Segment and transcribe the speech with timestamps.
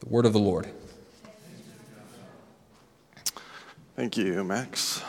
[0.00, 0.66] The word of the Lord.
[3.96, 5.02] Thank you, Max.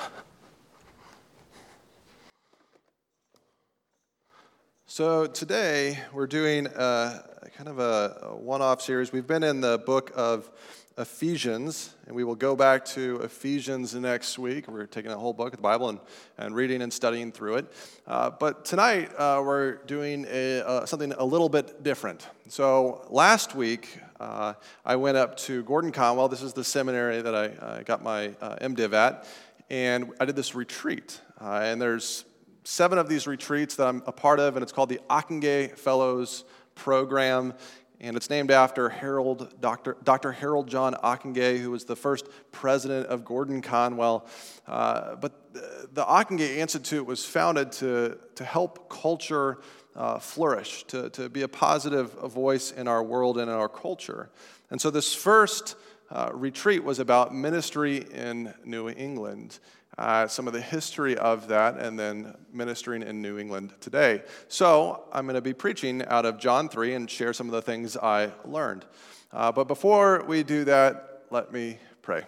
[4.88, 7.24] So today we're doing a,
[7.56, 9.14] kind of a, a one off series.
[9.14, 10.52] We've been in the book of
[10.98, 14.68] Ephesians, and we will go back to Ephesians next week.
[14.68, 16.00] We're taking a whole book of the Bible and,
[16.38, 17.74] and reading and studying through it.
[18.06, 22.28] Uh, but tonight, uh, we're doing a, uh, something a little bit different.
[22.50, 24.54] So last week, uh,
[24.86, 26.30] I went up to Gordon Conwell.
[26.30, 29.28] This is the seminary that I, got my uh, MDiv at,
[29.72, 31.20] and I did this retreat.
[31.40, 32.26] Uh, and there's
[32.64, 36.44] seven of these retreats that I'm a part of, and it's called the Ockenga Fellows
[36.76, 37.54] Program
[38.02, 39.96] and it's named after Harold, Dr.
[40.04, 40.32] Dr.
[40.32, 44.26] Harold John Ockenga, who was the first president of Gordon Conwell.
[44.68, 49.60] Uh, but the Ockenga Institute was founded to, to help culture
[49.96, 54.30] uh, flourish, to, to be a positive voice in our world and in our culture.
[54.70, 55.76] And so this first
[56.10, 59.60] uh, retreat was about ministry in New England
[59.98, 64.24] uh, some of the history of that, and then ministering in New England today.
[64.48, 67.62] So I'm going to be preaching out of John 3 and share some of the
[67.62, 68.86] things I learned.
[69.32, 72.24] Uh, but before we do that, let me pray.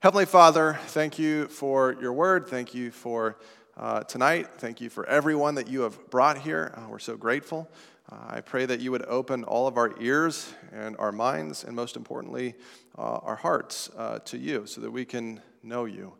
[0.00, 2.46] Heavenly Father, thank you for your word.
[2.46, 3.38] Thank you for
[3.76, 4.48] uh, tonight.
[4.58, 6.72] Thank you for everyone that you have brought here.
[6.76, 7.68] Uh, we're so grateful.
[8.10, 11.74] Uh, I pray that you would open all of our ears and our minds, and
[11.76, 12.54] most importantly,
[12.96, 16.14] uh, our hearts uh, to you so that we can know you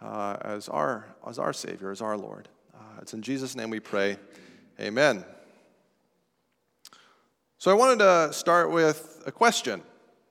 [0.00, 2.48] as, our, as our Savior, as our Lord.
[3.00, 4.16] It's in Jesus' name we pray.
[4.80, 5.24] Amen.
[7.58, 9.82] So I wanted to start with a question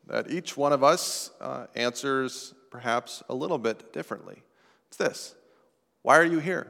[0.08, 1.32] that each one of us
[1.76, 4.42] answers perhaps a little bit differently.
[4.88, 5.36] It's this
[6.04, 6.68] Why are you here?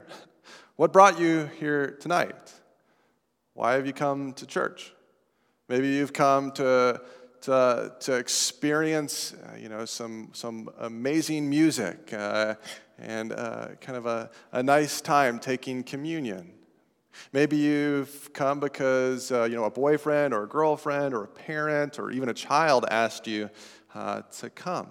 [0.76, 2.54] What brought you here tonight?
[3.54, 4.94] Why have you come to church?
[5.70, 7.02] Maybe you've come to
[7.42, 12.56] to, to experience, uh, you know, some, some amazing music uh,
[13.00, 16.54] and uh, kind of a, a nice time taking communion.
[17.34, 22.00] Maybe you've come because, uh, you know, a boyfriend or a girlfriend or a parent
[22.00, 23.50] or even a child asked you
[23.94, 24.88] uh, to come.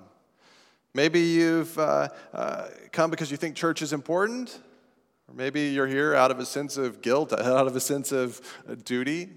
[0.94, 2.08] Maybe you've uh,
[2.92, 4.58] come because you think church is important.
[5.28, 8.40] Or maybe you're here out of a sense of guilt, out of a sense of
[8.84, 9.28] duty.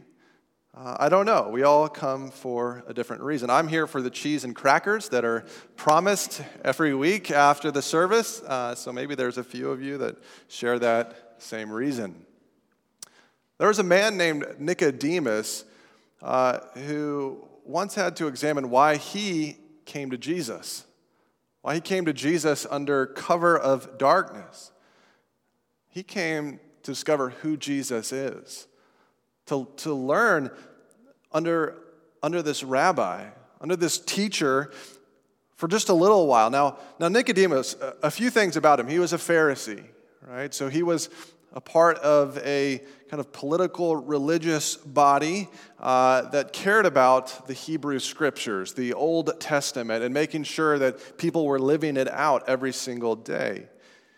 [0.75, 1.50] Uh, I don't know.
[1.50, 3.52] We all come for a different reason.
[3.52, 8.42] I'm here for the cheese and crackers that are promised every week after the service.
[8.42, 10.16] Uh, so maybe there's a few of you that
[10.47, 12.25] share that same reason.
[13.59, 15.66] There was a man named Nicodemus
[16.24, 20.86] uh, who once had to examine why he came to Jesus,
[21.63, 24.72] why he came to Jesus under cover of darkness.
[25.90, 28.68] He came to discover who Jesus is
[29.46, 30.51] to, to learn
[31.31, 31.78] under,
[32.22, 33.29] under this rabbi,
[33.62, 34.72] under this teacher
[35.56, 36.50] for just a little while.
[36.50, 38.88] Now, now Nicodemus, a, a few things about him.
[38.88, 39.85] He was a Pharisee,
[40.28, 40.53] right?
[40.53, 41.09] So he was
[41.53, 45.47] a part of a kind of political religious body
[45.80, 51.45] uh, that cared about the Hebrew scriptures, the Old Testament, and making sure that people
[51.45, 53.68] were living it out every single day.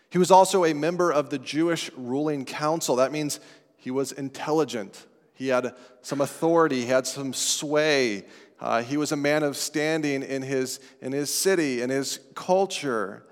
[0.08, 2.96] He was also a member of the Jewish ruling council.
[2.96, 3.38] That means
[3.76, 8.24] he was intelligent, he had some authority, he had some sway.
[8.58, 13.26] Uh, he was a man of standing in his, in his city, in his culture.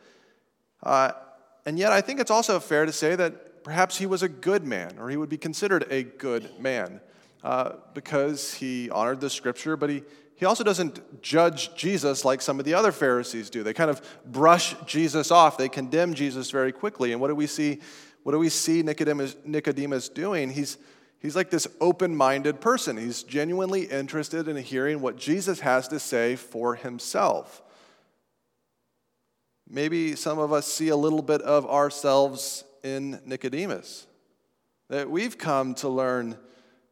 [0.83, 1.13] Uh,
[1.65, 4.65] and yet, I think it's also fair to say that perhaps he was a good
[4.65, 7.01] man, or he would be considered a good man,
[7.43, 10.03] uh, because he honored the scripture, but he,
[10.37, 13.63] he also doesn't judge Jesus like some of the other Pharisees do.
[13.63, 17.11] They kind of brush Jesus off, they condemn Jesus very quickly.
[17.11, 17.81] And what do we see?
[18.23, 20.51] What do we see Nicodemus, Nicodemus doing?
[20.51, 20.79] He's
[21.25, 22.99] He's like this open minded person.
[22.99, 27.63] He's genuinely interested in hearing what Jesus has to say for himself.
[29.67, 34.07] Maybe some of us see a little bit of ourselves in Nicodemus,
[34.89, 36.39] that we've come to learn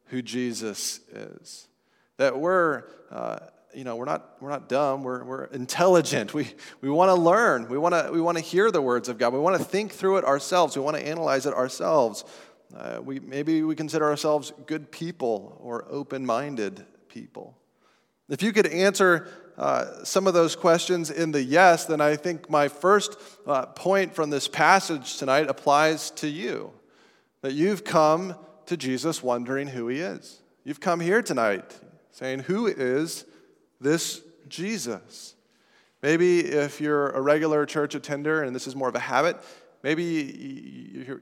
[0.07, 1.69] who Jesus is,
[2.17, 2.83] that we're.
[3.09, 3.39] Uh,
[3.75, 6.31] you know, we're not, we're not dumb, we're, we're intelligent.
[6.31, 6.47] We,
[6.81, 7.67] we want to learn.
[7.69, 9.33] We want to we wanna hear the words of God.
[9.33, 10.75] We want to think through it ourselves.
[10.75, 12.23] We want to analyze it ourselves.
[12.75, 17.57] Uh, we, maybe we consider ourselves good people or open minded people.
[18.29, 19.27] If you could answer
[19.57, 24.15] uh, some of those questions in the yes, then I think my first uh, point
[24.15, 26.71] from this passage tonight applies to you.
[27.41, 28.35] That you've come
[28.67, 30.41] to Jesus wondering who he is.
[30.63, 31.77] You've come here tonight
[32.11, 33.25] saying, Who is
[33.81, 35.35] this Jesus?
[36.01, 39.37] Maybe if you're a regular church attender and this is more of a habit,
[39.83, 40.03] maybe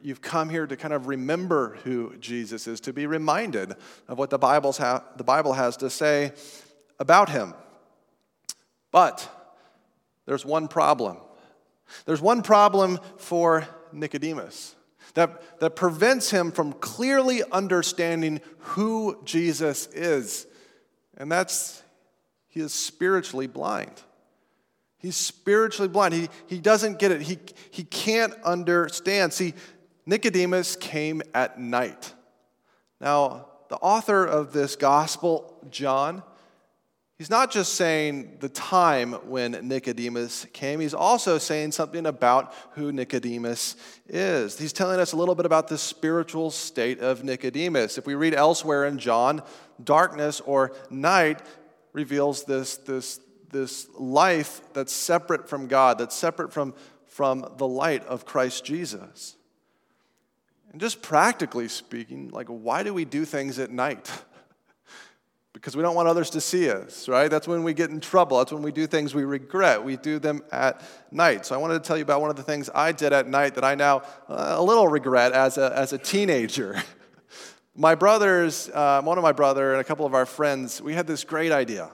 [0.04, 3.74] you've come here to kind of remember who Jesus is, to be reminded
[4.08, 6.34] of what the, Bible's ha- the Bible has to say
[7.02, 7.56] about him.
[8.92, 9.28] But
[10.28, 11.18] there's one problem.
[12.06, 14.76] There's one problem for Nicodemus
[15.16, 20.46] that, that prevents him from clearly understanding who Jesus is.
[21.18, 21.82] And that's
[22.48, 24.00] he is spiritually blind.
[25.00, 26.14] He's spiritually blind.
[26.14, 27.22] He, he doesn't get it.
[27.22, 27.40] He,
[27.72, 29.34] he can't understand.
[29.34, 29.56] See,
[30.06, 32.14] Nicodemus came at night.
[33.00, 36.22] Now, the author of this gospel, John,
[37.22, 42.92] He's not just saying the time when Nicodemus came, he's also saying something about who
[42.92, 43.76] Nicodemus
[44.08, 44.58] is.
[44.58, 48.00] He's telling us a little bit about the spiritual state of Nicodemus.
[48.00, 49.44] If we read elsewhere in John,
[49.84, 51.44] darkness or night
[51.94, 53.20] reveals this, this,
[53.52, 56.74] this life that's separate from God, that's separate from,
[57.06, 59.36] from the light of Christ Jesus.
[60.72, 64.10] And just practically speaking, like, why do we do things at night?
[65.62, 67.30] Because we don't want others to see us, right?
[67.30, 68.40] That's when we get in trouble.
[68.40, 69.84] That's when we do things we regret.
[69.84, 70.82] We do them at
[71.12, 71.46] night.
[71.46, 73.54] So I wanted to tell you about one of the things I did at night
[73.54, 73.98] that I now
[74.28, 76.82] uh, a little regret as a, as a teenager.
[77.76, 81.06] my brothers, uh, one of my brother and a couple of our friends, we had
[81.06, 81.92] this great idea.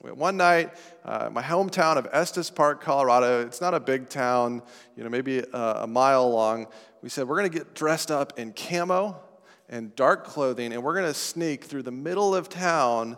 [0.00, 0.74] One night,
[1.04, 4.60] uh, my hometown of Estes Park, Colorado, it's not a big town,
[4.96, 6.66] you know, maybe a, a mile long.
[7.00, 9.20] We said, we're going to get dressed up in camo
[9.68, 13.16] and dark clothing, and we're going to sneak through the middle of town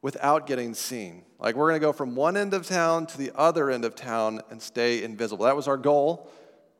[0.00, 1.24] without getting seen.
[1.38, 3.94] Like, we're going to go from one end of town to the other end of
[3.94, 5.44] town and stay invisible.
[5.44, 6.30] That was our goal,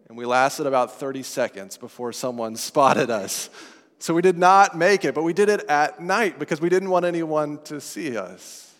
[0.09, 3.51] and we lasted about 30 seconds before someone spotted us.
[3.99, 6.91] So we did not make it, but we did it at night because we didn't
[6.91, 8.75] want anyone to see us.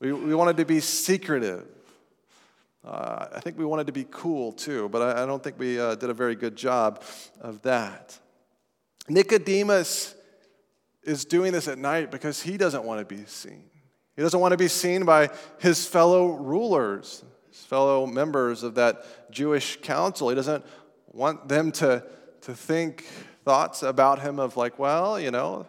[0.00, 1.66] We, we wanted to be secretive.
[2.82, 5.78] Uh, I think we wanted to be cool too, but I, I don't think we
[5.78, 7.02] uh, did a very good job
[7.40, 8.18] of that.
[9.08, 10.14] Nicodemus
[11.02, 13.64] is doing this at night because he doesn't want to be seen.
[14.16, 19.30] He doesn't want to be seen by his fellow rulers, his fellow members of that
[19.30, 20.28] Jewish council.
[20.28, 20.64] He doesn't
[21.12, 22.04] want them to,
[22.42, 23.04] to think
[23.44, 25.66] thoughts about him of, like, well, you know,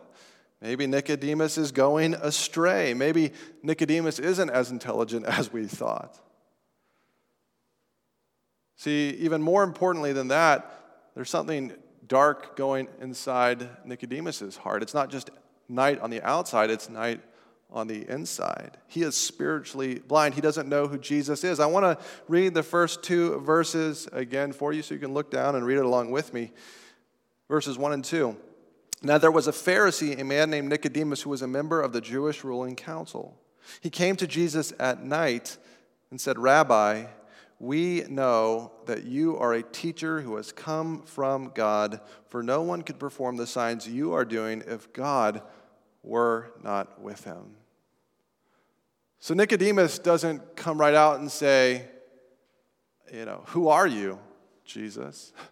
[0.62, 2.94] maybe Nicodemus is going astray.
[2.94, 3.32] Maybe
[3.64, 6.20] Nicodemus isn't as intelligent as we thought.
[8.78, 10.74] See, even more importantly than that,
[11.14, 11.74] there's something
[12.10, 14.84] dark going inside Nicodemus's heart.
[14.84, 15.30] It's not just
[15.70, 17.22] night on the outside, it's night
[17.72, 18.78] on the inside.
[18.88, 20.34] He is spiritually blind.
[20.34, 21.60] He doesn't know who Jesus is.
[21.60, 25.30] I want to read the first two verses again for you so you can look
[25.30, 26.52] down and read it along with me.
[27.48, 28.36] Verses 1 and 2.
[29.02, 32.02] Now there was a Pharisee, a man named Nicodemus, who was a member of the
[32.02, 33.40] Jewish ruling council.
[33.82, 35.58] He came to Jesus at night
[36.10, 37.06] and said, Rabbi,
[37.60, 42.82] we know that you are a teacher who has come from God, for no one
[42.82, 45.42] could perform the signs you are doing if God
[46.02, 47.56] were not with him.
[49.20, 51.86] So Nicodemus doesn't come right out and say,
[53.14, 54.20] you know, who are you,
[54.66, 55.34] Jesus?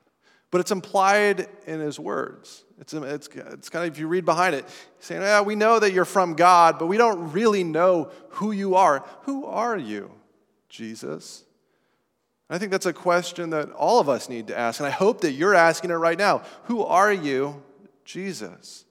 [0.49, 2.63] But it's implied in his words.
[2.79, 4.63] It's, it's, it's kind of, if you read behind it,
[5.01, 8.75] saying, yeah, we know that you're from God, but we don't really know who you
[8.75, 9.05] are.
[9.23, 10.09] Who are you,
[10.69, 11.43] Jesus?
[12.49, 15.21] I think that's a question that all of us need to ask, and I hope
[15.21, 16.43] that you're asking it right now.
[16.65, 17.61] Who are you,
[18.05, 18.85] Jesus?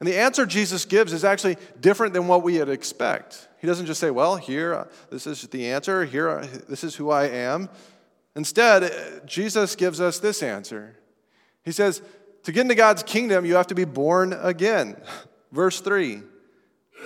[0.00, 3.48] And the answer Jesus gives is actually different than what we would expect.
[3.60, 6.94] He doesn't just say, Well, here, uh, this is the answer, here, uh, this is
[6.94, 7.68] who I am.
[8.34, 10.96] Instead, uh, Jesus gives us this answer.
[11.62, 12.02] He says,
[12.44, 15.00] To get into God's kingdom, you have to be born again.
[15.52, 16.22] Verse 3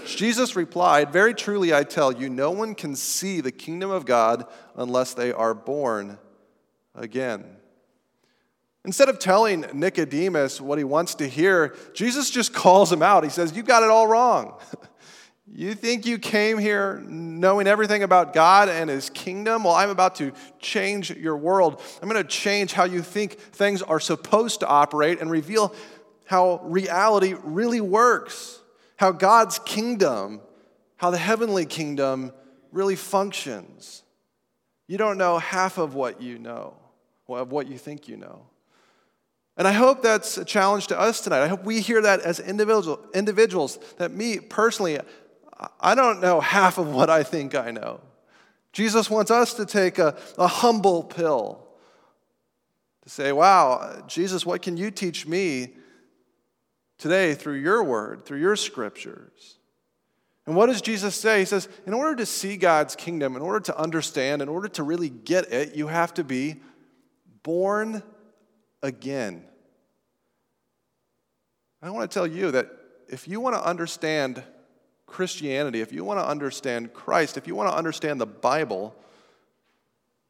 [0.07, 4.47] Jesus replied, Very truly I tell you, no one can see the kingdom of God
[4.77, 6.19] unless they are born
[6.95, 7.45] again.
[8.85, 13.25] Instead of telling Nicodemus what he wants to hear, Jesus just calls him out.
[13.25, 14.59] He says, You got it all wrong.
[15.53, 19.65] You think you came here knowing everything about God and His kingdom?
[19.65, 21.83] Well, I'm about to change your world.
[22.01, 25.75] I'm going to change how you think things are supposed to operate and reveal
[26.25, 28.60] how reality really works,
[29.01, 30.43] how God's kingdom,
[30.99, 32.35] how the heavenly kingdom
[32.71, 34.03] really functions.
[34.89, 36.75] You don't know half of what you know,
[37.27, 38.43] of what you think you know.
[39.57, 41.43] And I hope that's a challenge to us tonight.
[41.43, 44.99] I hope we hear that as individual, individuals, that me personally,
[45.81, 48.03] I don't know half of what I think I know.
[48.75, 51.67] Jesus wants us to take a, a humble pill
[53.01, 55.71] to say, wow, Jesus, what can you teach me
[57.01, 59.59] today through your word, through your scriptures?
[60.47, 61.41] And what does Jesus say?
[61.41, 64.83] He says, in order to see God's kingdom, in order to understand, in order to
[64.83, 66.57] really get it, you have to be
[67.43, 68.03] born
[68.83, 69.45] again.
[71.83, 72.71] I want to tell you that
[73.09, 74.43] if you want to understand
[75.07, 78.95] Christianity, if you want to understand Christ, if you want to understand the Bible,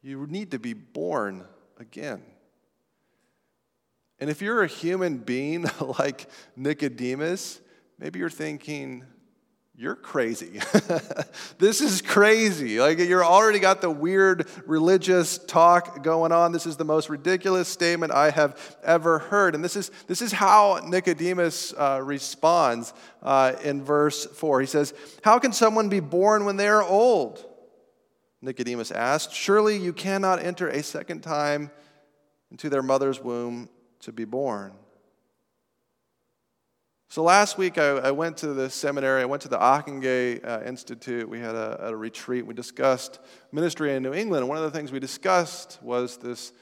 [0.01, 1.45] you need to be born
[1.77, 2.23] again.
[4.21, 5.65] And if you're a human being
[5.99, 7.59] like Nicodemus,
[7.97, 9.03] maybe you're thinking,
[9.75, 10.59] you're crazy.
[11.57, 12.79] this is crazy.
[12.79, 16.51] Like you're already got the weird religious talk going on.
[16.51, 19.55] This is the most ridiculous statement I have ever heard.
[19.55, 24.61] And this is, this is how Nicodemus uh, responds uh, in verse 4.
[24.61, 27.43] He says, How can someone be born when they are old?
[28.39, 31.71] Nicodemus asked, Surely you cannot enter a second time
[32.51, 33.67] into their mother's womb
[34.01, 34.73] to be born.
[37.11, 40.63] So last week I, I, went to the seminary, I went to the Ockenga uh,
[40.65, 41.27] Institute.
[41.27, 42.45] We had a, a, retreat.
[42.45, 43.19] We discussed
[43.51, 44.43] ministry in New England.
[44.43, 46.53] And one of the things we discussed was this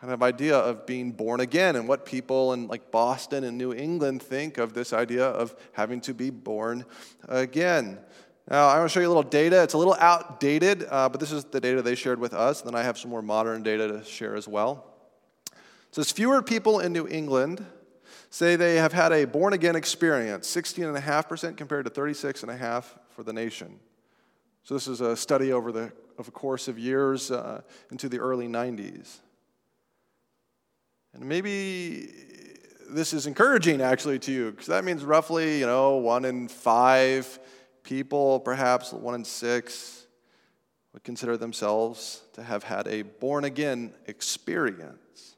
[0.00, 3.74] kind of idea of being born again and what people in like Boston and New
[3.74, 6.84] England think of this idea of having to be born
[7.28, 7.98] again.
[8.48, 9.64] Now, I want to show you a little data.
[9.64, 12.62] It's a little outdated, uh, but this is the data they shared with us.
[12.62, 14.87] Then I have some more modern data to share as well.
[15.88, 17.64] It says fewer people in New England
[18.30, 23.78] say they have had a born again experience, 16.5% compared to 36.5 for the nation.
[24.62, 28.18] So this is a study over the of a course of years uh, into the
[28.18, 29.18] early 90s.
[31.14, 32.08] And maybe
[32.90, 37.38] this is encouraging actually to you because that means roughly, you know, one in five
[37.82, 40.06] people, perhaps one in six,
[40.92, 45.36] would consider themselves to have had a born again experience.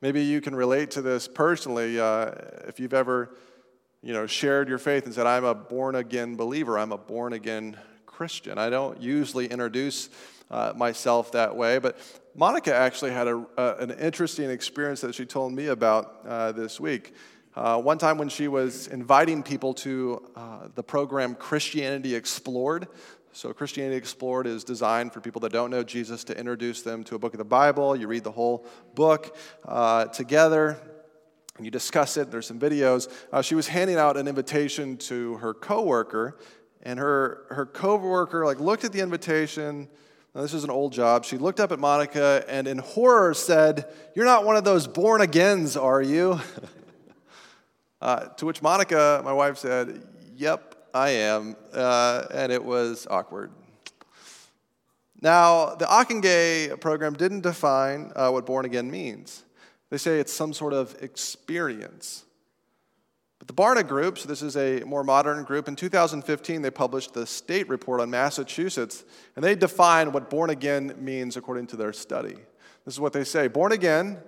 [0.00, 2.30] Maybe you can relate to this personally uh,
[2.68, 3.34] if you've ever
[4.00, 7.32] you know, shared your faith and said, I'm a born again believer, I'm a born
[7.32, 7.76] again
[8.06, 8.58] Christian.
[8.58, 10.08] I don't usually introduce
[10.52, 11.98] uh, myself that way, but
[12.36, 16.78] Monica actually had a, uh, an interesting experience that she told me about uh, this
[16.78, 17.14] week.
[17.56, 22.86] Uh, one time when she was inviting people to uh, the program Christianity Explored,
[23.32, 27.14] so, Christianity Explored is designed for people that don't know Jesus to introduce them to
[27.14, 27.94] a book of the Bible.
[27.94, 30.78] You read the whole book uh, together
[31.56, 32.30] and you discuss it.
[32.30, 33.08] There's some videos.
[33.32, 36.38] Uh, she was handing out an invitation to her coworker,
[36.82, 39.88] and her, her coworker like looked at the invitation.
[40.34, 41.24] Now, this is an old job.
[41.24, 45.20] She looked up at Monica and in horror said, You're not one of those born
[45.20, 46.40] agains, are you?
[48.00, 50.02] uh, to which Monica, my wife, said,
[50.36, 53.50] Yep, I am, uh, and it was awkward.
[55.20, 59.44] Now, the Ockenga program didn't define uh, what born again means.
[59.90, 62.24] They say it's some sort of experience.
[63.38, 67.14] But the Barna Group, so this is a more modern group, in 2015 they published
[67.14, 69.04] the state report on Massachusetts,
[69.36, 72.36] and they define what born again means according to their study.
[72.84, 74.18] This is what they say Born again,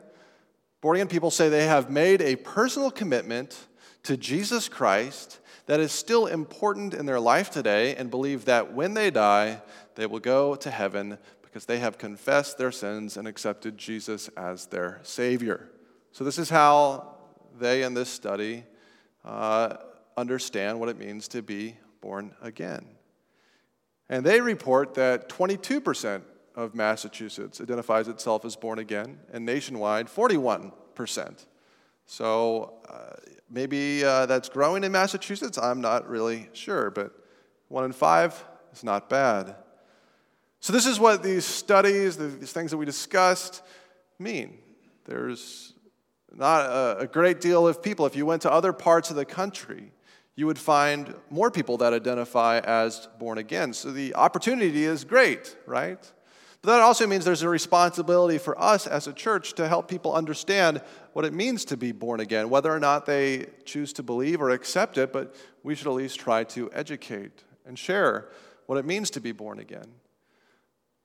[0.81, 3.67] born again people say they have made a personal commitment
[4.05, 5.39] to Jesus Christ
[5.71, 9.62] that is still important in their life today and believe that when they die,
[9.95, 14.67] they will go to heaven because they have confessed their sins and accepted Jesus as
[14.67, 15.71] their Savior.
[16.11, 17.15] So, this is how
[17.61, 18.65] they in this study
[19.25, 19.77] uh,
[20.17, 22.85] understand what it means to be born again.
[24.09, 26.23] And they report that 22%
[26.57, 31.47] of Massachusetts identifies itself as born again, and nationwide, 41%.
[32.07, 33.15] So, uh,
[33.50, 35.59] Maybe uh, that's growing in Massachusetts.
[35.59, 37.12] I'm not really sure, but
[37.69, 39.57] one in five is not bad.
[40.61, 43.62] So, this is what these studies, these things that we discussed,
[44.19, 44.59] mean.
[45.04, 45.73] There's
[46.33, 48.07] not a, a great deal of people.
[48.07, 49.90] If you went to other parts of the country,
[50.37, 53.73] you would find more people that identify as born again.
[53.73, 56.12] So, the opportunity is great, right?
[56.62, 60.12] But that also means there's a responsibility for us as a church to help people
[60.12, 60.83] understand
[61.14, 64.50] what it means to be born again, whether or not they choose to believe or
[64.50, 68.29] accept it, but we should at least try to educate and share
[68.67, 69.87] what it means to be born again.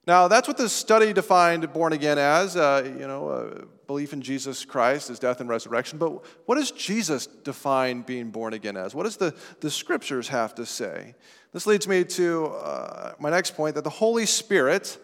[0.06, 4.20] Now, that's what the study defined born again as, uh, you know, uh, belief in
[4.22, 5.98] Jesus Christ, his death and resurrection.
[5.98, 8.94] But what does Jesus define being born again as?
[8.94, 11.14] What does the, the scriptures have to say?
[11.52, 14.96] This leads me to uh, my next point that the Holy Spirit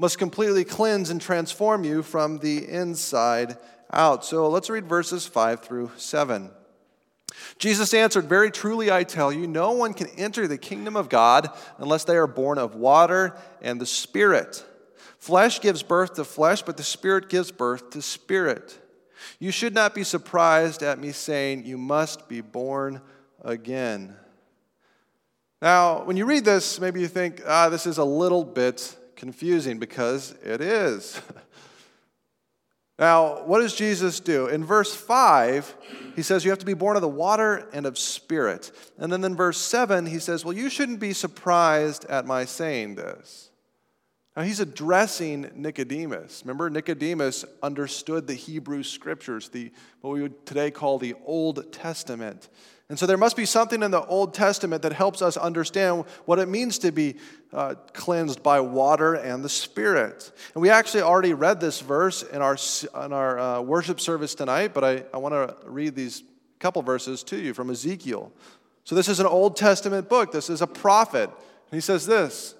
[0.00, 3.58] must completely cleanse and transform you from the inside
[3.92, 4.24] out.
[4.24, 6.50] So let's read verses 5 through 7.
[7.58, 11.50] Jesus answered, Very truly I tell you, no one can enter the kingdom of God
[11.76, 14.64] unless they are born of water and the Spirit.
[15.18, 18.78] Flesh gives birth to flesh, but the Spirit gives birth to spirit.
[19.38, 23.02] You should not be surprised at me saying, You must be born
[23.42, 24.16] again.
[25.60, 29.78] Now, when you read this, maybe you think, ah, this is a little bit confusing
[29.78, 31.20] because it is.
[32.98, 34.48] Now, what does Jesus do?
[34.48, 35.74] In verse 5,
[36.16, 38.72] he says you have to be born of the water and of spirit.
[38.98, 42.96] And then in verse 7, he says, Well, you shouldn't be surprised at my saying
[42.96, 43.48] this.
[44.36, 46.42] Now, he's addressing Nicodemus.
[46.44, 49.72] Remember, Nicodemus understood the Hebrew scriptures, the,
[50.02, 52.50] what we would today call the Old Testament.
[52.90, 56.40] And so there must be something in the Old Testament that helps us understand what
[56.40, 57.14] it means to be
[57.52, 60.32] uh, cleansed by water and the Spirit.
[60.54, 62.56] And we actually already read this verse in our,
[63.04, 66.24] in our uh, worship service tonight, but I, I want to read these
[66.58, 68.32] couple verses to you from Ezekiel.
[68.82, 71.30] So this is an Old Testament book, this is a prophet.
[71.30, 72.56] And he says this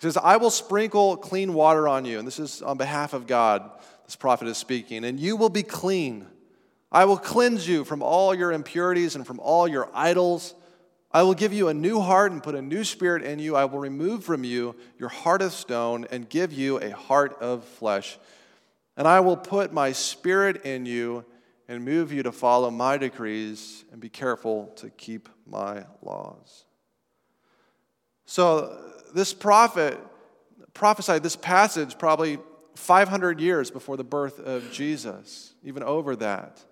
[0.00, 2.18] He says, I will sprinkle clean water on you.
[2.18, 3.70] And this is on behalf of God,
[4.04, 6.26] this prophet is speaking, and you will be clean.
[6.92, 10.54] I will cleanse you from all your impurities and from all your idols.
[11.12, 13.56] I will give you a new heart and put a new spirit in you.
[13.56, 17.64] I will remove from you your heart of stone and give you a heart of
[17.64, 18.18] flesh.
[18.96, 21.24] And I will put my spirit in you
[21.68, 26.64] and move you to follow my decrees and be careful to keep my laws.
[28.26, 28.76] So,
[29.14, 29.98] this prophet
[30.74, 32.38] prophesied this passage probably
[32.74, 36.64] 500 years before the birth of Jesus, even over that.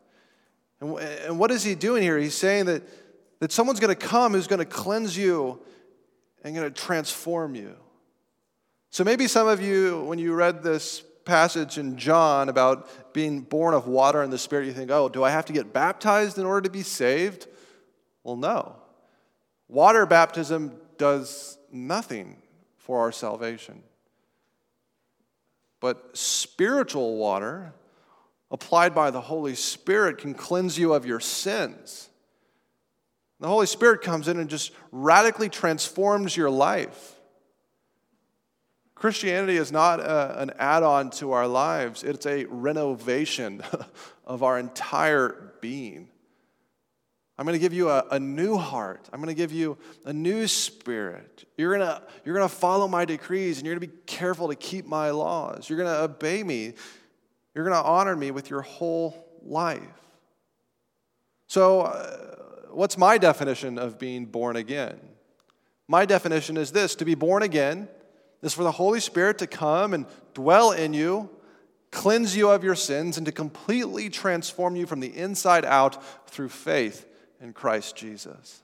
[0.80, 2.18] And, and what is he doing here?
[2.18, 2.82] He's saying that,
[3.40, 5.60] that someone's going to come who's going to cleanse you
[6.42, 7.74] and going to transform you.
[8.90, 13.74] So maybe some of you, when you read this passage in John about being born
[13.74, 16.46] of water and the Spirit, you think, oh, do I have to get baptized in
[16.46, 17.46] order to be saved?
[18.24, 18.76] Well, no.
[19.68, 22.36] Water baptism does nothing
[22.76, 23.82] for our salvation.
[25.80, 27.74] But spiritual water,
[28.50, 32.08] applied by the Holy Spirit can cleanse you of your sins.
[33.40, 37.14] The Holy Spirit comes in and just radically transforms your life.
[38.94, 43.62] Christianity is not a, an add on to our lives, it's a renovation
[44.26, 46.08] of our entire being.
[47.38, 49.08] I'm going to give you a, a new heart.
[49.12, 51.44] I'm going to give you a new spirit.
[51.56, 54.48] You're going to, you're going to follow my decrees and you're going to be careful
[54.48, 55.70] to keep my laws.
[55.70, 56.74] You're going to obey me.
[57.58, 59.82] You're going to honor me with your whole life.
[61.48, 62.36] So, uh,
[62.70, 65.00] what's my definition of being born again?
[65.88, 67.88] My definition is this to be born again
[68.42, 71.30] is for the Holy Spirit to come and dwell in you,
[71.90, 76.50] cleanse you of your sins, and to completely transform you from the inside out through
[76.50, 77.08] faith
[77.40, 78.62] in Christ Jesus.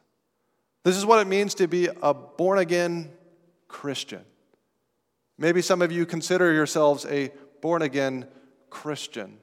[0.84, 3.10] This is what it means to be a born again
[3.66, 4.24] Christian.
[5.36, 8.28] Maybe some of you consider yourselves a born again
[8.74, 9.38] Christian.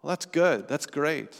[0.00, 0.68] Well, that's good.
[0.68, 1.36] That's great.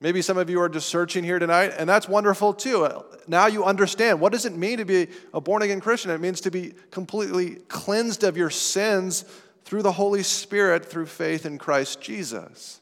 [0.00, 2.84] Maybe some of you are just searching here tonight, and that's wonderful too.
[2.84, 6.10] Uh, now you understand what does it mean to be a born again Christian?
[6.10, 9.24] It means to be completely cleansed of your sins
[9.64, 12.80] through the Holy Spirit through faith in Christ Jesus.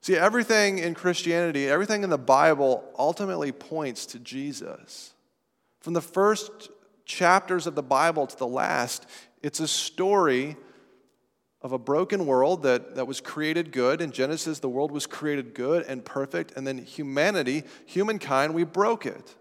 [0.00, 5.12] See, everything in Christianity, everything in the Bible ultimately points to Jesus.
[5.80, 6.70] From the first
[7.04, 9.06] chapters of the Bible to the last,
[9.42, 10.56] it's a story
[11.62, 14.00] of a broken world that, that was created good.
[14.00, 19.06] In Genesis, the world was created good and perfect, and then humanity, humankind, we broke
[19.06, 19.34] it.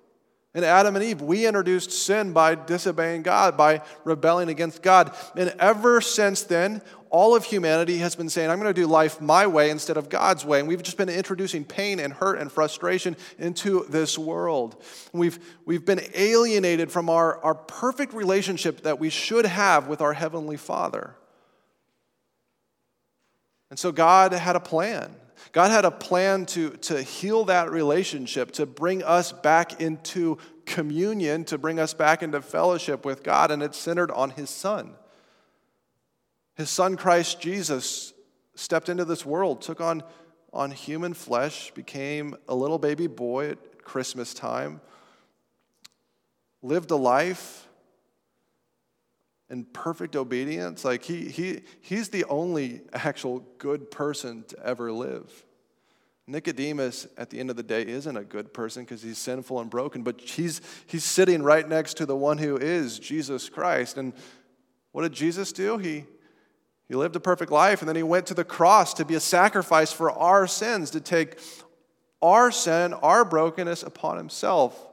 [0.53, 5.15] In Adam and Eve, we introduced sin by disobeying God, by rebelling against God.
[5.37, 9.21] And ever since then, all of humanity has been saying, I'm going to do life
[9.21, 10.59] my way instead of God's way.
[10.59, 14.83] And we've just been introducing pain and hurt and frustration into this world.
[15.13, 20.13] We've, we've been alienated from our, our perfect relationship that we should have with our
[20.13, 21.15] Heavenly Father.
[23.71, 25.15] And so God had a plan.
[25.53, 31.45] God had a plan to, to heal that relationship, to bring us back into communion,
[31.45, 34.93] to bring us back into fellowship with God, and it's centered on His Son.
[36.55, 38.13] His son Christ Jesus
[38.55, 40.03] stepped into this world, took on,
[40.53, 44.81] on human flesh, became a little baby boy at Christmas time,
[46.61, 47.67] lived a life
[49.51, 50.83] in perfect obedience.
[50.83, 55.45] Like he, he, he's the only actual good person to ever live.
[56.25, 59.69] Nicodemus, at the end of the day, isn't a good person because he's sinful and
[59.69, 63.97] broken, but he's, he's sitting right next to the one who is Jesus Christ.
[63.97, 64.13] And
[64.93, 65.77] what did Jesus do?
[65.77, 66.05] He,
[66.87, 69.19] he lived a perfect life, and then he went to the cross to be a
[69.19, 71.37] sacrifice for our sins, to take
[72.21, 74.87] our sin, our brokenness upon himself.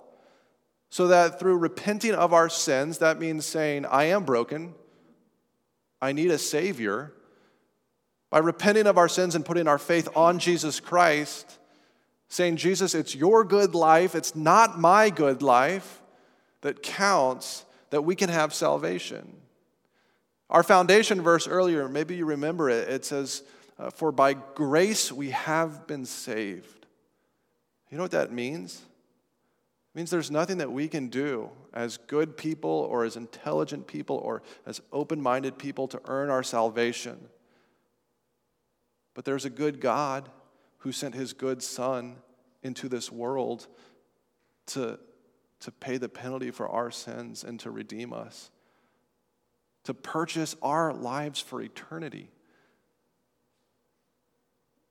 [0.91, 4.75] So that through repenting of our sins, that means saying, I am broken,
[6.01, 7.13] I need a Savior.
[8.31, 11.59] By repenting of our sins and putting our faith on Jesus Christ,
[12.29, 16.03] saying, Jesus, it's your good life, it's not my good life
[16.61, 19.35] that counts, that we can have salvation.
[20.51, 23.43] Our foundation verse earlier, maybe you remember it, it says,
[23.79, 26.87] uh, For by grace we have been saved.
[27.91, 28.83] You know what that means?
[29.99, 34.45] Means there's nothing that we can do as good people or as intelligent people or
[34.65, 37.19] as open minded people to earn our salvation.
[39.15, 40.29] But there's a good God
[40.79, 42.19] who sent his good Son
[42.63, 43.67] into this world
[44.67, 45.01] to,
[45.63, 48.53] to pay the penalty for our sins and to redeem us,
[49.83, 52.31] to purchase our lives for eternity.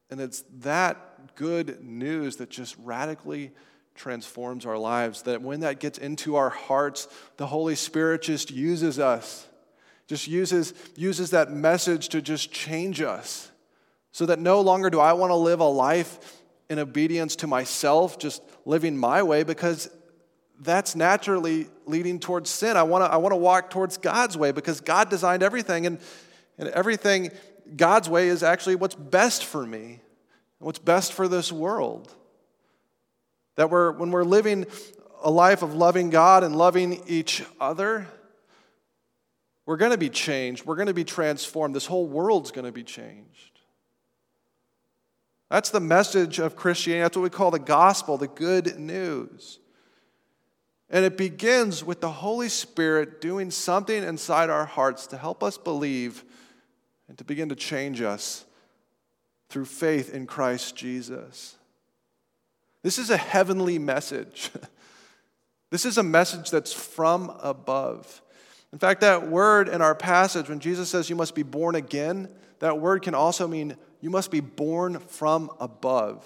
[0.10, 3.54] And it's that good news that just radically
[3.98, 5.24] transforms our lives.
[5.24, 7.08] That when that gets into our hearts,
[7.38, 9.48] the Holy Spirit just uses us,
[10.08, 13.52] just uses, uses that message to just change us.
[14.12, 18.18] So that no longer do I want to live a life in obedience to myself,
[18.18, 19.90] just living my way, because
[20.60, 22.78] that's naturally leading towards sin.
[22.78, 26.00] I want to, I want to walk towards God's way because God designed everything, and,
[26.58, 27.30] and everything,
[27.76, 30.02] God's way, is actually what's best for me,
[30.60, 32.14] what's best for this world.
[33.58, 34.66] That we're, when we're living
[35.24, 38.08] a life of loving God and loving each other,
[39.66, 40.66] we're going to be changed.
[40.66, 41.76] We're going to be transformed.
[41.76, 43.60] This whole world's going to be changed.
[45.50, 47.04] That's the message of Christianity.
[47.04, 49.60] That's what we call the gospel, the good news.
[50.90, 55.58] And it begins with the Holy Spirit doing something inside our hearts to help us
[55.58, 56.24] believe
[57.10, 58.46] and to begin to change us
[59.50, 61.57] through faith in Christ Jesus.
[62.88, 64.50] This is a heavenly message.
[65.72, 68.22] this is a message that's from above.
[68.72, 72.34] In fact, that word in our passage, when Jesus says you must be born again,
[72.60, 76.26] that word can also mean you must be born from above.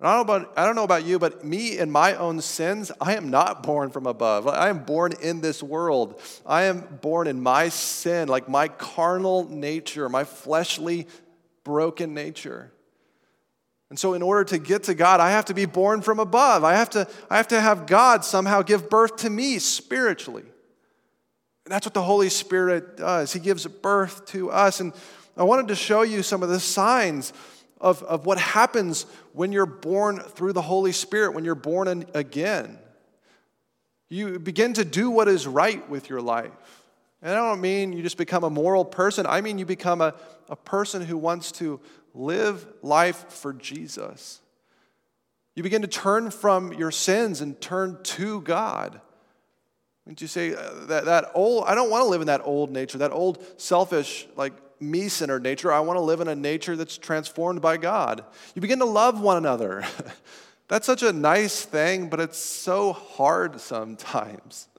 [0.00, 3.16] I don't, about, I don't know about you, but me and my own sins, I
[3.16, 4.48] am not born from above.
[4.48, 6.18] I am born in this world.
[6.46, 11.06] I am born in my sin, like my carnal nature, my fleshly,
[11.64, 12.72] broken nature.
[13.90, 16.62] And so, in order to get to God, I have to be born from above.
[16.62, 20.44] I have to, I have, to have God somehow give birth to me spiritually.
[21.64, 23.32] And that's what the Holy Spirit does.
[23.32, 24.80] He gives birth to us.
[24.80, 24.92] And
[25.36, 27.32] I wanted to show you some of the signs
[27.80, 32.78] of, of what happens when you're born through the Holy Spirit, when you're born again.
[34.08, 36.50] You begin to do what is right with your life.
[37.22, 40.14] And I don't mean you just become a moral person, I mean you become a,
[40.48, 41.80] a person who wants to
[42.14, 44.40] live life for Jesus.
[45.54, 49.00] You begin to turn from your sins and turn to God.
[50.06, 52.70] And you say, uh, that, that old, I don't want to live in that old
[52.70, 55.72] nature, that old selfish, like me centered nature.
[55.72, 58.24] I want to live in a nature that's transformed by God.
[58.54, 59.84] You begin to love one another.
[60.68, 64.68] that's such a nice thing, but it's so hard sometimes.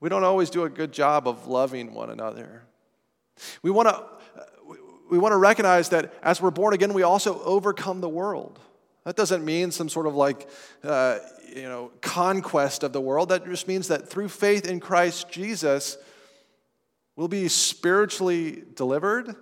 [0.00, 2.62] We don't always do a good job of loving one another.
[3.62, 4.04] We want to
[5.10, 8.58] we want to recognize that as we're born again, we also overcome the world.
[9.04, 10.48] That doesn't mean some sort of like,
[10.84, 11.18] uh,
[11.54, 13.30] you know, conquest of the world.
[13.30, 15.96] That just means that through faith in Christ Jesus,
[17.18, 19.34] We'll be spiritually delivered,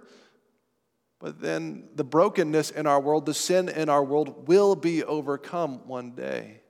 [1.20, 5.87] but then the brokenness in our world, the sin in our world, will be overcome
[5.87, 6.62] one day.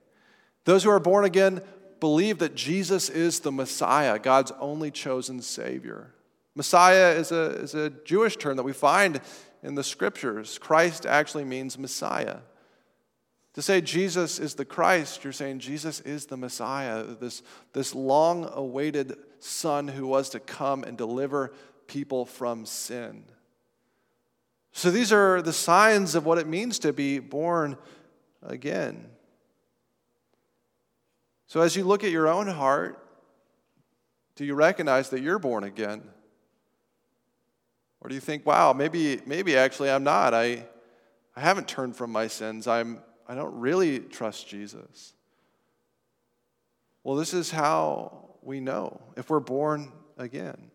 [0.64, 1.62] Those who are born again
[2.00, 6.12] believe that Jesus is the Messiah, God's only chosen Savior.
[6.56, 9.20] Messiah is a, is a Jewish term that we find
[9.62, 10.58] in the scriptures.
[10.58, 12.38] Christ actually means Messiah.
[13.54, 17.42] To say Jesus is the Christ, you're saying Jesus is the Messiah, this,
[17.72, 21.52] this long awaited Son who was to come and deliver
[21.86, 23.24] people from sin.
[24.72, 27.76] So these are the signs of what it means to be born
[28.42, 29.08] again.
[31.46, 33.02] So as you look at your own heart,
[34.36, 36.02] do you recognize that you're born again?
[38.06, 40.32] Or do you think, wow, maybe, maybe actually I'm not.
[40.32, 40.64] I,
[41.34, 42.68] I haven't turned from my sins.
[42.68, 45.12] I'm, I don't really trust Jesus.
[47.02, 50.70] Well, this is how we know if we're born again.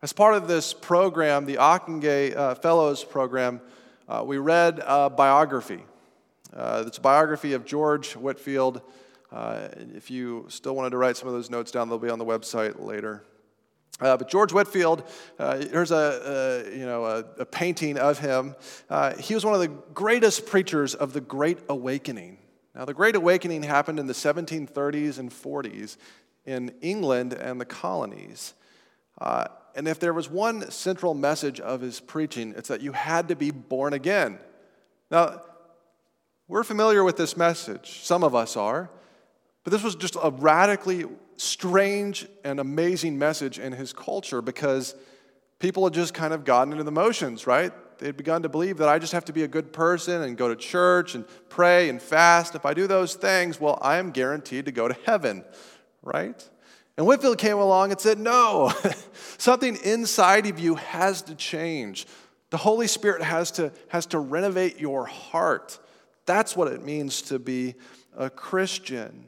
[0.00, 3.60] As part of this program, the Ockenga uh, Fellows Program,
[4.08, 5.84] uh, we read a biography.
[6.54, 8.80] Uh, it's a biography of George Whitefield.
[9.30, 12.18] Uh, if you still wanted to write some of those notes down, they'll be on
[12.18, 13.24] the website later.
[14.00, 18.56] Uh, but George Whitefield, uh, here's a, a, you know, a, a painting of him.
[18.90, 22.38] Uh, he was one of the greatest preachers of the Great Awakening.
[22.74, 25.96] Now, the Great Awakening happened in the 1730s and 40s
[26.44, 28.54] in England and the colonies.
[29.18, 33.28] Uh, and if there was one central message of his preaching, it's that you had
[33.28, 34.38] to be born again.
[35.10, 35.42] Now,
[36.48, 38.90] we're familiar with this message, some of us are,
[39.64, 44.94] but this was just a radically strange and amazing message in his culture because
[45.58, 47.72] people had just kind of gotten into the motions, right?
[47.98, 50.48] They'd begun to believe that I just have to be a good person and go
[50.48, 52.54] to church and pray and fast.
[52.54, 55.44] If I do those things, well, I am guaranteed to go to heaven,
[56.02, 56.48] right?
[56.96, 58.72] And Whitefield came along and said, No,
[59.38, 62.06] something inside of you has to change.
[62.50, 65.78] The Holy Spirit has to, has to renovate your heart.
[66.26, 67.74] That's what it means to be
[68.16, 69.26] a Christian.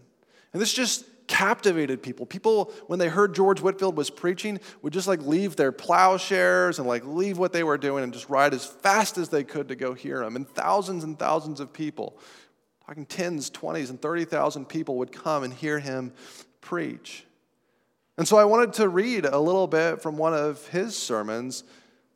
[0.56, 2.24] And this just captivated people.
[2.24, 6.88] People, when they heard George Whitefield was preaching, would just like leave their plowshares and
[6.88, 9.76] like leave what they were doing and just ride as fast as they could to
[9.76, 10.34] go hear him.
[10.34, 12.18] And thousands and thousands of people,
[12.86, 16.14] talking tens, twenties, and 30,000 people would come and hear him
[16.62, 17.26] preach.
[18.16, 21.64] And so I wanted to read a little bit from one of his sermons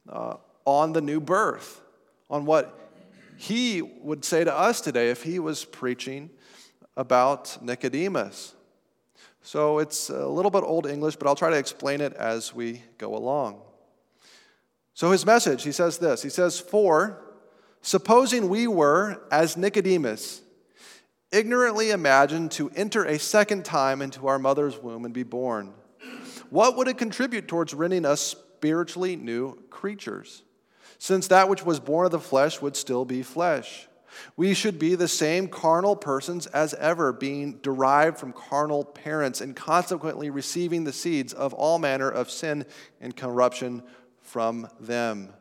[0.09, 1.83] uh, on the new birth,
[2.31, 2.91] on what
[3.37, 6.31] he would say to us today if he was preaching
[7.01, 8.55] about Nicodemus.
[9.43, 12.83] So it's a little bit old English, but I'll try to explain it as we
[12.99, 13.63] go along.
[14.95, 17.23] So his message, he says this He says, For
[17.81, 20.43] supposing we were, as Nicodemus,
[21.33, 25.73] ignorantly imagined to enter a second time into our mother's womb and be born
[26.51, 30.43] what would it contribute towards rendering us spiritually new creatures?
[30.99, 33.89] Since that which was born of the flesh would still be flesh.
[34.37, 39.55] We should be the same carnal persons as ever, being derived from carnal parents and
[39.55, 42.67] consequently receiving the seeds of all manner of sin
[43.01, 43.83] and corruption
[44.23, 45.33] from them.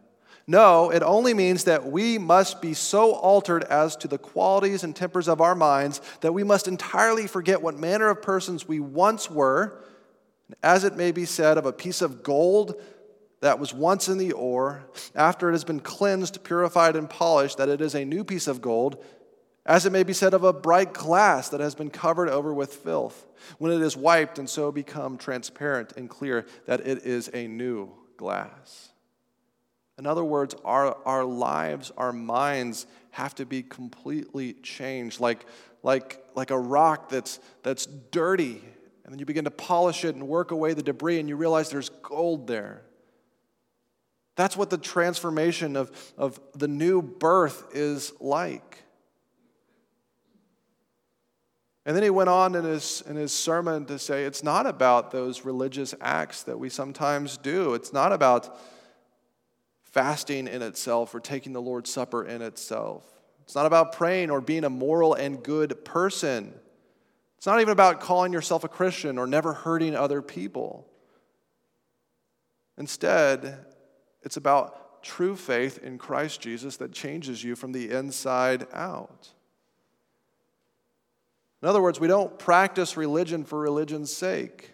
[0.48, 4.96] No, it only means that we must be so altered as to the qualities and
[4.96, 9.30] tempers of our minds that we must entirely forget what manner of persons we once
[9.30, 9.84] were
[10.64, 12.82] as it may be said of a piece of gold
[13.42, 14.84] that was once in the ore,
[15.16, 18.62] after it has been cleansed, purified, and polished, that it is a new piece of
[18.62, 19.04] gold,
[19.66, 22.74] as it may be said of a bright glass that has been covered over with
[22.74, 23.26] filth,
[23.58, 27.90] when it is wiped and so become transparent and clear, that it is a new
[28.18, 28.90] glass.
[29.98, 35.46] In other words, our, our lives, our minds have to be completely changed, like,
[35.84, 38.62] like, like a rock that's, that's dirty
[39.10, 41.72] and then you begin to polish it and work away the debris, and you realize
[41.72, 42.84] there's gold there.
[44.40, 48.86] That's what the transformation of, of the new birth is like.
[51.86, 55.12] And then he went on in his, in his sermon to say it's not about
[55.12, 57.74] those religious acts that we sometimes do.
[57.74, 58.58] It's not about
[59.84, 63.04] fasting in itself or taking the Lord's Supper in itself.
[63.44, 66.54] It's not about praying or being a moral and good person.
[67.38, 70.88] It's not even about calling yourself a Christian or never hurting other people.
[72.78, 73.66] Instead,
[74.22, 79.30] it's about true faith in Christ Jesus that changes you from the inside out.
[81.62, 84.72] In other words, we don't practice religion for religion's sake.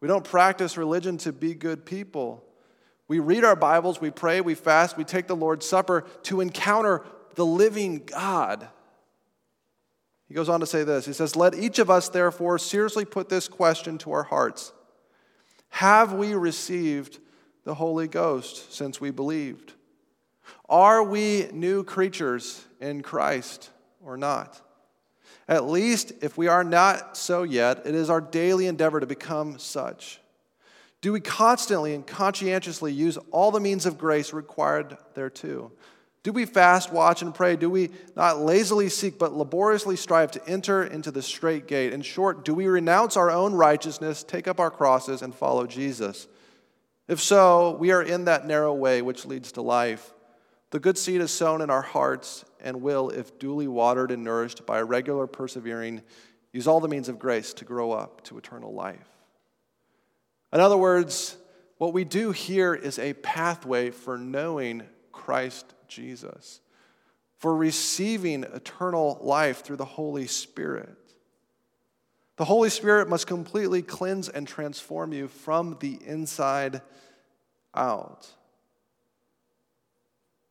[0.00, 2.44] We don't practice religion to be good people.
[3.08, 7.04] We read our Bibles, we pray, we fast, we take the Lord's Supper to encounter
[7.34, 8.68] the living God
[10.30, 13.28] he goes on to say this He says, Let each of us, therefore, seriously put
[13.28, 14.72] this question to our hearts
[15.70, 17.18] Have we received
[17.64, 19.74] the Holy Ghost since we believed?
[20.68, 23.70] Are we new creatures in Christ
[24.04, 24.60] or not?
[25.48, 29.58] At least, if we are not so yet, it is our daily endeavor to become
[29.58, 30.20] such.
[31.00, 35.72] Do we constantly and conscientiously use all the means of grace required thereto?
[36.22, 37.56] Do we fast, watch, and pray?
[37.56, 41.94] Do we not lazily seek, but laboriously strive to enter into the strait gate?
[41.94, 46.28] In short, do we renounce our own righteousness, take up our crosses, and follow Jesus?
[47.10, 50.14] If so, we are in that narrow way which leads to life.
[50.70, 54.64] The good seed is sown in our hearts and will, if duly watered and nourished
[54.64, 56.02] by regular persevering,
[56.52, 59.08] use all the means of grace to grow up to eternal life.
[60.52, 61.36] In other words,
[61.78, 66.60] what we do here is a pathway for knowing Christ Jesus,
[67.38, 70.96] for receiving eternal life through the Holy Spirit.
[72.40, 76.80] The Holy Spirit must completely cleanse and transform you from the inside
[77.74, 78.26] out.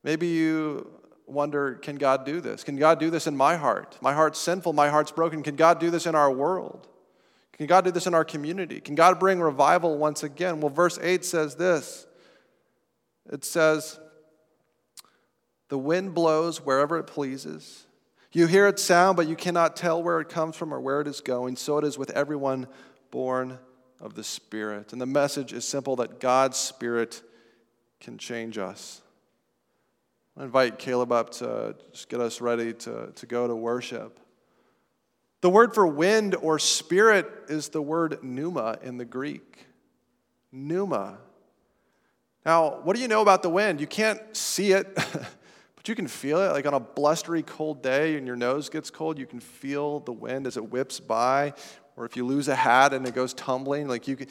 [0.04, 0.88] Maybe you
[1.26, 2.64] wonder can God do this?
[2.64, 3.98] Can God do this in my heart?
[4.02, 5.42] My heart's sinful, my heart's broken.
[5.42, 6.88] Can God do this in our world?
[7.54, 8.80] Can God do this in our community?
[8.80, 10.62] Can God bring revival once again?
[10.62, 12.06] Well, verse 8 says this
[13.32, 14.00] it says,
[15.70, 17.88] The wind blows wherever it pleases.
[18.32, 21.08] You hear its sound, but you cannot tell where it comes from or where it
[21.08, 21.56] is going.
[21.56, 22.68] So it is with everyone
[23.10, 23.60] born
[24.00, 24.94] of the Spirit.
[24.94, 27.22] And the message is simple that God's Spirit
[28.00, 29.02] can change us.
[30.38, 34.20] I invite Caleb up to just get us ready to, to go to worship.
[35.42, 39.66] The word for wind or spirit is the word pneuma in the Greek.
[40.52, 41.18] Pneuma.
[42.46, 43.82] Now, what do you know about the wind?
[43.82, 44.98] You can't see it,
[45.80, 46.52] but you can feel it.
[46.52, 50.12] Like on a blustery cold day and your nose gets cold, you can feel the
[50.12, 51.54] wind as it whips by.
[51.96, 54.28] Or if you lose a hat and it goes tumbling, like you can,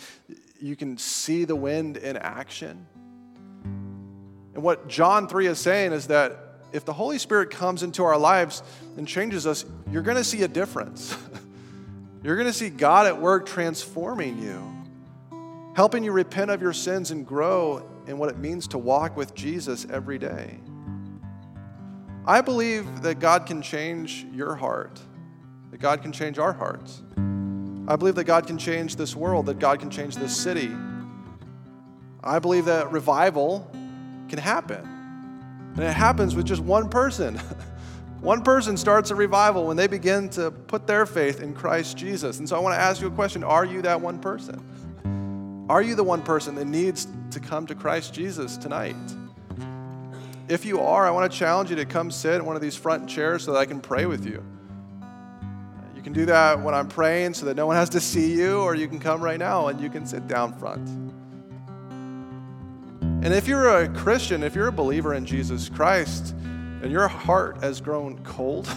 [0.60, 2.86] you can see the wind in action.
[3.64, 6.36] And what John 3 is saying is that
[6.70, 8.62] if the Holy Spirit comes into our lives
[8.98, 11.16] and changes us, you're going to see a difference.
[12.22, 15.40] you're going to see God at work transforming you,
[15.74, 19.34] helping you repent of your sins and grow in what it means to walk with
[19.34, 20.58] Jesus every day.
[22.28, 25.00] I believe that God can change your heart,
[25.70, 27.00] that God can change our hearts.
[27.16, 30.70] I believe that God can change this world, that God can change this city.
[32.22, 33.66] I believe that revival
[34.28, 34.86] can happen.
[35.74, 37.38] And it happens with just one person.
[38.20, 42.40] one person starts a revival when they begin to put their faith in Christ Jesus.
[42.40, 45.66] And so I want to ask you a question Are you that one person?
[45.70, 48.96] Are you the one person that needs to come to Christ Jesus tonight?
[50.48, 52.74] If you are, I want to challenge you to come sit in one of these
[52.74, 54.42] front chairs so that I can pray with you.
[55.94, 58.60] You can do that when I'm praying so that no one has to see you,
[58.60, 60.88] or you can come right now and you can sit down front.
[63.22, 66.34] And if you're a Christian, if you're a believer in Jesus Christ,
[66.82, 68.68] and your heart has grown cold,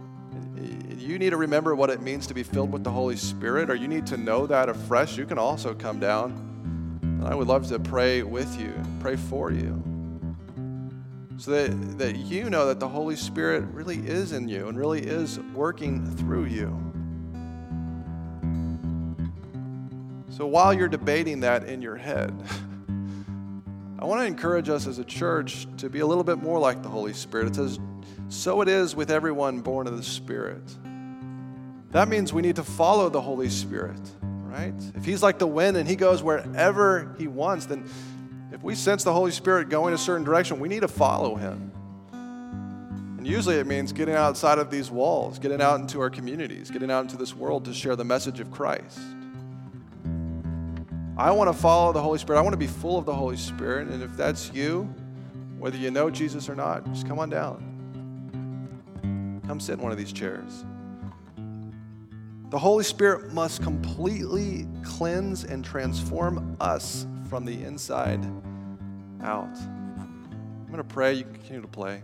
[0.96, 3.74] you need to remember what it means to be filled with the Holy Spirit, or
[3.74, 6.30] you need to know that afresh, you can also come down.
[7.02, 9.82] And I would love to pray with you, pray for you,
[11.38, 15.02] so that, that you know that the Holy Spirit really is in you and really
[15.02, 16.68] is working through you.
[20.30, 22.34] So while you're debating that in your head,
[23.98, 26.82] I want to encourage us as a church to be a little bit more like
[26.82, 27.48] the Holy Spirit.
[27.48, 27.80] It says,
[28.28, 30.62] So it is with everyone born of the Spirit.
[31.92, 34.74] That means we need to follow the Holy Spirit, right?
[34.94, 37.88] If He's like the wind and He goes wherever He wants, then
[38.52, 41.72] if we sense the Holy Spirit going a certain direction, we need to follow Him.
[42.12, 46.90] And usually it means getting outside of these walls, getting out into our communities, getting
[46.90, 49.00] out into this world to share the message of Christ.
[51.18, 52.38] I want to follow the Holy Spirit.
[52.38, 53.88] I want to be full of the Holy Spirit.
[53.88, 54.82] And if that's you,
[55.58, 57.72] whether you know Jesus or not, just come on down.
[59.46, 60.64] Come sit in one of these chairs.
[62.50, 68.24] The Holy Spirit must completely cleanse and transform us from the inside
[69.22, 69.56] out.
[69.56, 71.14] I'm going to pray.
[71.14, 72.02] You can continue to play.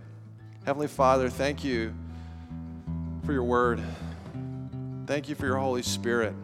[0.64, 1.94] Heavenly Father, thank you
[3.24, 3.82] for your word.
[5.06, 6.34] Thank you for your Holy Spirit.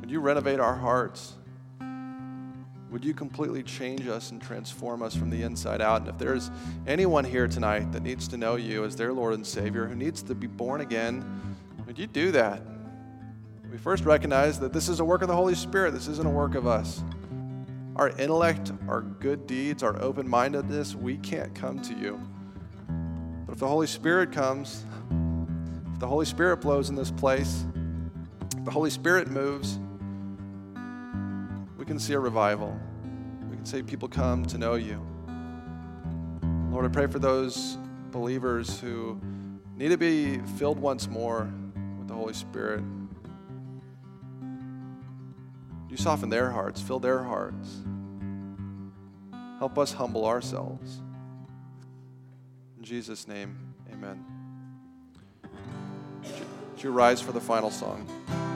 [0.00, 1.34] Would you renovate our hearts?
[2.90, 6.02] Would you completely change us and transform us from the inside out?
[6.02, 6.50] And if there's
[6.86, 10.22] anyone here tonight that needs to know you as their Lord and Savior, who needs
[10.22, 12.62] to be born again, would you do that?
[13.76, 16.30] We first recognize that this is a work of the Holy Spirit, this isn't a
[16.30, 17.04] work of us.
[17.96, 22.18] Our intellect, our good deeds, our open mindedness, we can't come to you.
[23.44, 24.86] But if the Holy Spirit comes,
[25.92, 27.66] if the Holy Spirit blows in this place,
[28.56, 29.78] if the Holy Spirit moves,
[31.76, 32.80] we can see a revival.
[33.50, 35.06] We can see people come to know you.
[36.70, 37.76] Lord, I pray for those
[38.10, 39.20] believers who
[39.76, 41.52] need to be filled once more
[41.98, 42.82] with the Holy Spirit.
[45.88, 47.82] You soften their hearts, fill their hearts.
[49.58, 51.00] Help us humble ourselves.
[52.78, 54.24] In Jesus' name, amen.
[56.72, 58.06] Would you rise for the final song?